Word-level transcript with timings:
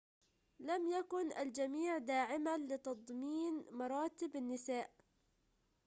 لم 0.59 0.87
يكن 0.87 1.31
الجميع 1.37 1.97
داعماً 1.97 2.57
لتضمين 2.57 3.65
مراتب 3.71 4.37
للنساء 4.37 4.91